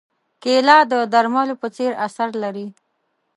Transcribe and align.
کېله 0.43 0.77
د 0.91 0.93
درملو 1.13 1.55
په 1.61 1.67
څېر 1.75 1.91
اثر 2.05 2.29
لري. 2.43 2.67